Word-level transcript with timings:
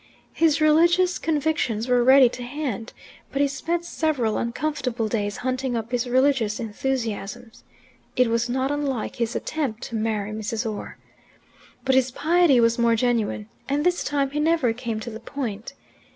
His 0.33 0.59
religious 0.59 1.19
convictions 1.19 1.87
were 1.87 2.03
ready 2.03 2.27
to 2.27 2.41
hand, 2.41 2.91
but 3.31 3.39
he 3.39 3.47
spent 3.47 3.85
several 3.85 4.35
uncomfortable 4.35 5.07
days 5.07 5.37
hunting 5.45 5.77
up 5.77 5.91
his 5.91 6.09
religious 6.09 6.59
enthusiasms. 6.59 7.63
It 8.15 8.25
was 8.27 8.49
not 8.49 8.71
unlike 8.71 9.17
his 9.17 9.35
attempt 9.35 9.83
to 9.83 9.95
marry 9.95 10.31
Mrs. 10.31 10.67
Orr. 10.67 10.97
But 11.85 11.93
his 11.93 12.09
piety 12.09 12.59
was 12.59 12.79
more 12.79 12.95
genuine, 12.95 13.47
and 13.69 13.85
this 13.85 14.03
time 14.03 14.31
he 14.31 14.39
never 14.39 14.73
came 14.73 14.99
to 15.01 15.11
the 15.11 15.19
point. 15.19 15.75